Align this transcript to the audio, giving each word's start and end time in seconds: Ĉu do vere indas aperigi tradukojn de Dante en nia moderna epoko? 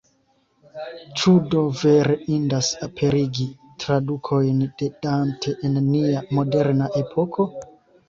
Ĉu 1.19 1.33
do 1.51 1.61
vere 1.81 2.15
indas 2.37 2.71
aperigi 2.89 3.47
tradukojn 3.85 4.67
de 4.83 4.93
Dante 5.07 5.57
en 5.71 5.81
nia 5.93 6.27
moderna 6.41 6.93
epoko? 7.07 7.53